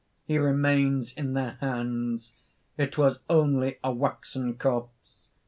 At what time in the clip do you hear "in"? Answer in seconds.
1.13-1.33